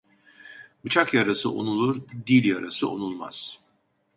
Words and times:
Bıçak 0.85 1.13
yarası 1.13 1.51
onulur, 1.51 2.01
dil 2.27 2.45
yarası 2.45 2.89
onulmaz. 2.89 3.61